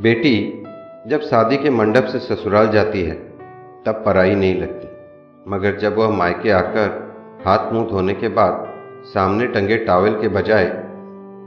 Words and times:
बेटी 0.00 0.62
जब 1.06 1.20
शादी 1.20 1.56
के 1.56 1.70
मंडप 1.70 2.04
से 2.04 2.18
ससुराल 2.18 2.68
जाती 2.68 3.02
है, 3.02 3.14
तब 3.86 4.02
पराई 4.06 4.34
नहीं 4.34 4.60
लगती। 4.60 4.88
मगर 5.50 5.76
जब 5.76 5.98
वह 5.98 6.10
मायके 6.10 6.50
आकर 6.50 7.14
हाथ 7.46 7.72
मुँह 7.72 7.88
धोने 7.88 8.14
के 8.14 8.28
बाद 8.28 8.72
सामने 9.04 9.46
टंगे 9.46 9.76
टावल 9.76 10.20
के 10.20 10.28
बजाय 10.28 10.64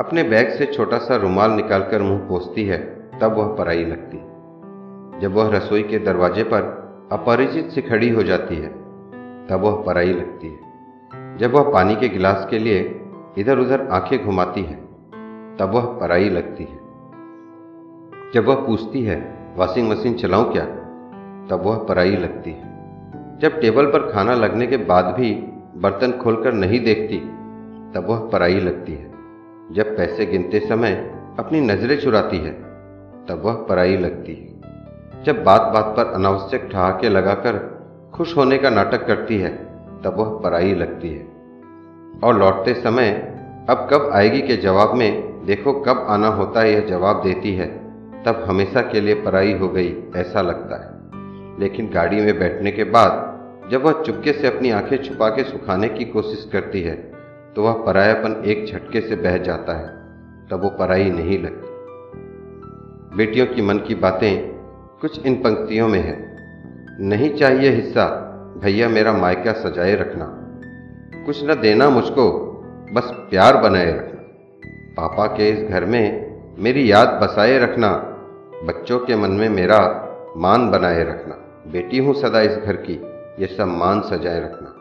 अपने 0.00 0.22
बैग 0.22 0.48
से 0.50 0.66
छोटा 0.66 0.98
सा 0.98 1.16
रुमाल 1.16 1.50
निकालकर 1.50 2.02
मुँह 2.02 2.18
पोसती 2.18 2.64
है, 2.64 2.78
तब 3.20 3.32
वह 3.36 3.56
पराई 3.56 3.84
लगती। 3.84 4.16
जब 5.20 5.34
वह 5.34 5.56
रसोई 5.56 5.82
के 5.82 5.98
दरवाजे 5.98 6.42
पर 6.42 6.62
अपरिचित 7.12 7.68
से 7.68 7.82
खड़ी 7.82 8.08
हो 8.08 8.22
जाती 8.22 8.56
है, 8.56 8.68
तब 9.46 9.60
वह 9.62 9.82
पराई 9.86 10.12
लगती 10.12 10.48
है। 10.48 10.58
जब 11.36 11.52
वह 11.52 11.72
पानी 11.72 11.96
के 11.96 12.08
गिलास 12.08 12.46
के 12.50 12.58
लिए 12.58 13.00
इधर 13.38 13.58
उधर 13.58 13.88
आँखें 13.90 14.24
घुमाती 14.24 14.62
है, 14.62 14.76
तब 15.56 15.70
वह 15.74 15.98
पराई 16.00 16.28
लगती 16.28 16.64
है। 16.64 16.77
जब 18.34 18.44
वह 18.44 18.54
पूछती 18.54 19.02
है, 19.02 19.38
वॉशिंग 19.56 19.90
मशीन 19.90 20.14
चलाऊं 20.14 20.44
क्या? 20.44 20.64
तब 21.50 21.62
वह 21.64 21.78
पराई 21.78 22.16
लगती 22.16 22.50
है। 22.50 22.62
जब 23.38 23.60
टेबल 23.60 23.86
पर 23.86 24.12
खाना 24.12 24.34
लगने 24.34 24.66
के 24.66 24.76
बाद 24.76 25.04
भी 25.04 25.34
बर्तन 25.76 26.12
खोलकर 26.12 26.52
नहीं 26.52 26.80
देखती, 26.80 27.18
तब 27.94 28.06
वह 28.08 28.30
पराई 28.32 28.54
लगती 28.54 28.92
है। 28.94 29.10
जब 29.72 29.96
पैसे 29.96 30.26
गिनते 30.26 30.60
समय 30.60 30.92
अपनी 31.38 31.60
नज़रें 31.60 32.00
चुराती 32.00 32.38
है, 32.38 32.52
तब 33.28 33.42
वह 33.44 33.54
पराई 33.54 33.96
लगती 33.96 34.34
है। 34.34 34.72
जब 35.24 35.44
बात 35.44 35.60
बात 35.60 35.94
पर 35.96 36.06
अनावश्यक 36.12 36.68
ठहाके 36.72 37.08
लगाकर 37.08 37.78
खुश 38.14 38.36
होने 38.36 38.58
का 38.58 38.70
नाटक 38.70 39.06
करती 39.06 39.38
है, 39.38 39.56
तब 40.04 40.14
वह 40.16 40.40
पराई 40.42 40.74
लगती 40.74 41.08
है। 41.10 41.28
और 42.24 42.38
लौटते 42.38 42.74
समय, 42.74 43.10
अब 43.70 43.88
कब 43.92 44.10
आएगी? 44.12 44.42
के 44.42 44.56
जवाब 44.56 44.94
में, 44.94 45.44
देखो 45.46 45.72
कब 45.72 46.06
आना 46.08 46.28
होता 46.28 46.60
है, 46.60 46.72
यह 46.72 46.80
जवाब 46.80 47.22
देती 47.22 47.54
है। 47.54 47.77
तब 48.26 48.44
हमेशा 48.48 48.80
के 48.80 49.00
लिए 49.00 49.14
पराई 49.14 49.52
हो 49.52 49.68
गई, 49.68 50.04
ऐसा 50.16 50.42
लगता 50.42 50.76
है। 50.76 50.98
लेकिन 51.60 51.90
गाड़ी 51.90 52.16
में 52.16 52.38
बैठने 52.38 52.72
के 52.72 52.84
बाद, 52.84 53.38
जब 53.70 53.82
वह 53.82 54.02
चुपके 54.02 54.32
से 54.32 54.56
अपनी 54.56 54.70
आँखें 54.70 54.96
छुपा 54.96 55.28
के 55.28 55.44
सुखाने 55.44 55.88
की 55.88 56.04
कोशिश 56.04 56.48
करती 56.52 56.82
है 56.82 57.18
तो 57.56 57.62
वह 57.62 57.72
परायापन 57.72 58.42
एक 58.46 58.66
झटके 58.66 59.00
से 59.00 59.16
बह 59.16 59.38
जाता 59.38 59.72
है। 59.72 59.86
तब 60.50 60.60
वो 60.62 60.70
पराई 60.70 61.10
नहीं 61.10 61.38
लगती। 61.38 61.68
बेटियों 63.16 63.46
की 63.46 63.62
मन 63.62 63.78
की 63.78 63.94
बातें 63.94 64.48
कुछ 65.00 65.26
इन 65.26 65.34
पंक्तियों 65.34 65.88
में 65.88 66.00
है। 66.00 66.36
नहीं 67.00 67.34
चाहिए 67.34 67.70
हिस्सा, 67.70 68.04
भैया 68.62 68.88
मेरा 68.88 69.12
मायका 69.12 69.52
सजाए 69.52 69.94
रखना। 69.94 70.24
कुछ 71.26 71.44
न 71.44 71.60
देना 71.60 71.90
मुझको, 71.90 72.32
बस 72.92 73.10
प्यार 73.30 73.56
बनाए 73.56 73.92
रखना। 73.92 74.22
पापा 74.96 75.26
के 75.26 75.50
इस 75.50 75.68
घर 75.68 75.84
में 75.84 76.27
मेरी 76.60 76.92
याद 76.92 77.08
बसाए 77.22 77.58
रखना, 77.58 77.88
बच्चों 78.64 78.98
के 78.98 79.16
मन 79.16 79.30
में 79.30 79.48
मेरा 79.48 79.78
मान 80.36 80.70
बनाए 80.70 81.04
रखना। 81.04 81.34
बेटी 81.72 81.98
हूँ 81.98 82.14
सदा 82.14 82.40
इस 82.40 82.56
घर 82.56 82.76
की, 82.76 82.92
ये 83.40 83.46
सब 83.46 83.66
मान 83.66 84.00
सजाए 84.00 84.40
रखना। 84.40 84.74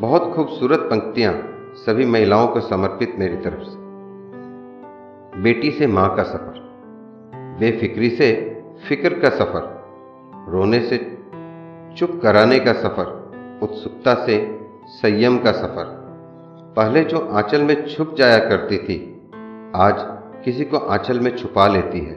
बहुत 0.00 0.32
खूबसूरत 0.34 0.78
पंक्तियाँ 0.78 1.34
सभी 1.74 2.06
महिलाओं 2.06 2.48
को 2.48 2.60
समर्पित 2.60 3.16
मेरी 3.18 3.36
तरफ़ 3.36 3.62
से। 3.64 3.76
बेटी 5.42 5.70
से 5.70 5.86
माँ 5.86 6.16
का 6.16 6.22
सफ़र, 6.22 6.60
बेफिक्री 7.60 8.10
से 8.10 8.32
फ़िक्र 8.88 9.20
का 9.20 9.28
सफ़र, 9.28 9.70
रोने 10.48 10.80
से 10.80 10.98
चुप 11.98 12.20
कराने 12.22 12.58
का 12.58 12.72
सफ़र, 12.72 13.16
उत्सुकता 13.62 14.14
से 14.26 14.60
संयम 14.86 15.38
का 15.38 15.52
सफ़र। 15.52 15.84
पहले 16.76 17.04
जो 17.04 17.28
आंचल 17.32 17.62
में 17.62 17.86
छुप 17.86 18.14
जाया 18.18 18.38
करती 18.38 18.78
थी, 18.78 19.20
आज 19.76 20.17
किसी 20.48 20.64
को 20.64 20.76
आंचल 20.76 21.18
में 21.20 21.36
छुपा 21.36 21.66
लेती 21.68 21.98
है। 22.00 22.14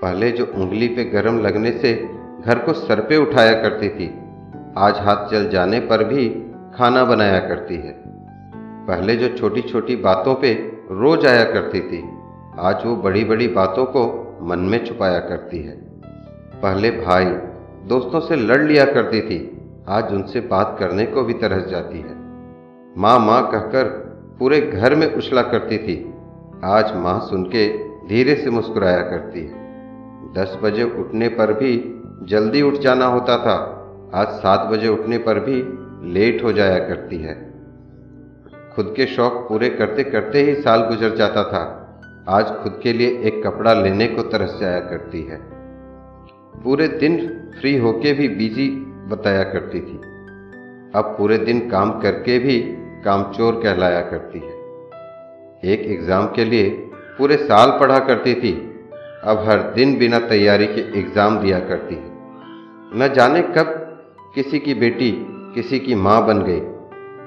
पहले 0.00 0.30
जो 0.30 0.44
उंगली 0.44 0.86
पे 0.88 1.04
गरम 1.04 1.38
लगने 1.38 1.70
से 1.72 1.92
घर 2.40 2.58
को 2.58 2.72
सर 2.72 3.00
पे 3.00 3.16
उठाया 3.16 3.52
करती 3.62 3.88
थी, 3.88 4.06
आज 4.76 4.98
हाथ 4.98 5.28
जल 5.28 5.48
जाने 5.48 5.80
पर 5.80 6.04
भी 6.04 6.28
खाना 6.76 7.04
बनाया 7.04 7.38
करती 7.38 7.74
है। 7.74 7.94
पहले 8.86 9.16
जो 9.16 9.28
छोटी 9.36 9.62
छोटी 9.62 9.96
बातों 9.96 10.34
पे 10.34 10.54
रोज 10.90 11.26
आया 11.26 11.44
करती 11.44 11.80
थी, 11.80 12.02
आज 12.58 12.86
वो 12.86 12.96
बड़ी 12.96 13.24
बड़ी 13.24 13.48
बातों 13.48 13.84
को 13.86 14.06
मन 14.42 14.58
में 14.58 14.84
छुपाया 14.84 15.18
करती 15.20 15.62
है। 15.62 15.76
पहले 16.62 16.90
भाई 16.90 17.24
दोस्तों 17.88 18.20
से 18.20 18.36
लड़ 18.36 18.62
लिया 18.62 18.84
करती 18.84 19.20
थी, 19.20 19.40
आज 19.88 20.14
उनसे 20.14 20.40
बात 20.40 20.76
करने 20.80 21.06
को 21.06 21.22
भी 21.22 21.34
तरस 21.34 21.70
जाती 21.70 21.98
है। 21.98 22.16
माँ 22.96 23.18
माँ 23.18 23.42
कहकर 23.50 23.84
पूरे 24.38 24.60
घर 24.60 24.94
में 24.94 25.14
उछला 25.14 25.42
करती 25.42 25.78
थी 25.78 26.04
आज 26.64 26.96
माँ 26.96 27.20
सुन 27.20 27.44
के 27.44 27.78
धीरे 28.08 28.34
से 28.34 28.50
मुस्कुराया 28.50 29.00
करती 29.00 29.40
है। 29.40 29.52
दस 30.32 30.58
बजे 30.62 30.84
उठने 30.84 31.28
पर 31.28 31.52
भी 31.52 32.02
जल्दी 32.22 32.62
उठ 32.62 32.74
जाना 32.74 33.06
होता 33.06 33.38
था। 33.38 33.56
आज 34.14 34.28
सात 34.28 34.66
बजे 34.66 34.88
उठने 34.88 35.18
पर 35.18 35.40
भी 35.40 35.62
लेट 36.12 36.44
हो 36.44 36.52
जाया 36.52 36.78
करती 36.78 37.18
है। 37.18 37.34
खुद 38.76 38.94
के 38.96 39.06
शौक 39.06 39.46
पूरे 39.48 39.68
करते 39.68 40.04
करते 40.04 40.42
ही 40.42 40.54
साल 40.54 40.80
गुजर 40.80 41.16
जाता 41.16 41.44
था। 41.44 41.64
आज 42.28 42.46
खुद 42.48 42.80
के 42.82 42.92
लिए 42.92 43.08
एक 43.08 43.46
कपड़ा 43.46 43.74
लेने 43.74 44.06
को 44.06 44.22
तरस 44.22 44.58
जाया 44.60 44.80
करती 44.80 45.22
है। 45.22 45.40
पूरे 46.64 46.88
दिन 46.88 47.28
फ्री 47.60 47.78
होके 47.78 48.12
भी 48.12 48.28
बिज़ी 48.28 48.68
बताया 49.08 49.42
करती 49.42 49.80
थी। 49.80 49.96
अब 50.94 51.14
पूरे 51.18 51.38
दिन 51.38 51.70
काम 51.70 52.00
करके 52.00 52.38
भी 52.38 52.60
कामचोर 53.04 53.60
कहलाया 53.62 54.00
करती 54.00 54.38
है। 54.38 54.57
एक 55.62 55.80
एग्ज़ाम 55.82 56.26
के 56.26 56.44
लिए 56.44 56.68
पूरे 57.18 57.36
साल 57.36 57.70
पढ़ा 57.80 57.98
करती 57.98 58.34
थी, 58.34 58.52
अब 59.24 59.38
हर 59.48 59.62
दिन 59.74 59.98
बिना 59.98 60.18
तैयारी 60.28 60.66
के 60.66 60.80
एग्ज़ाम 60.98 61.38
दिया 61.38 61.58
करती 61.60 61.94
है। 61.94 62.16
न 62.94 63.12
जाने 63.14 63.42
कब 63.56 63.74
किसी 64.34 64.58
की 64.58 64.74
बेटी 64.74 65.10
किसी 65.54 65.78
की 65.78 65.94
माँ 65.96 66.24
बन 66.26 66.42
गई, 66.42 66.60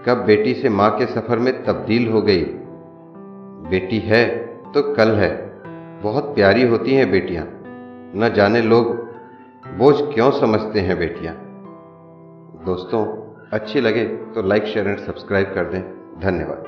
कब 0.05 0.23
बेटी 0.27 0.53
से 0.53 0.69
माँ 0.69 0.89
के 0.99 1.05
सफ़र 1.05 1.39
में 1.39 1.53
तब्दील 1.65 2.07
हो 2.07 2.21
गई। 2.21 2.43
बेटी 3.69 3.99
है 3.99 4.25
तो 4.73 4.81
कल 4.93 5.15
है, 5.15 5.31
बहुत 6.03 6.33
प्यारी 6.35 6.67
होती 6.67 6.95
हैं 6.95 7.11
बेटियाँ। 7.11 7.45
न 8.15 8.33
जाने 8.35 8.61
लोग 8.61 8.95
बोझ 9.77 9.95
क्यों 10.13 10.31
समझते 10.31 10.79
हैं 10.79 10.97
बेटियाँ। 10.99 11.35
दोस्तों, 12.65 13.05
अच्छी 13.53 13.81
लगे 13.81 14.05
तो 14.05 14.47
लाइक, 14.47 14.65
शेयर 14.65 14.87
एंड 14.87 14.99
सब्सक्राइब 14.99 15.53
कर 15.55 15.65
दें। 15.65 15.81
धन्यवाद। 16.21 16.63